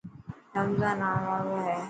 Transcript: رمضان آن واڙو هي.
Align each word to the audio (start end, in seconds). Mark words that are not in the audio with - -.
رمضان 0.57 0.99
آن 1.11 1.19
واڙو 1.27 1.55
هي. 1.65 1.77